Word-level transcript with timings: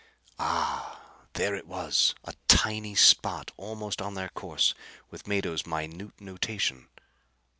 Ah, 0.39 0.99
there 1.33 1.53
it 1.53 1.67
was! 1.67 2.15
A 2.23 2.33
tiny 2.47 2.95
spot 2.95 3.51
almost 3.55 4.01
on 4.01 4.15
their 4.15 4.29
course, 4.29 4.73
with 5.11 5.27
Mado's 5.27 5.67
minute 5.67 6.19
notation. 6.19 6.87